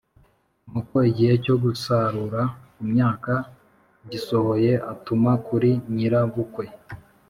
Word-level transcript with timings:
Nuko 0.69 0.95
igihe 1.09 1.33
cyo 1.45 1.55
gusarura 1.63 2.41
imyaka 2.83 3.33
gisohoye 4.09 4.71
atuma 4.93 5.31
kuri 5.45 5.69
nyirabukwe 5.95 6.65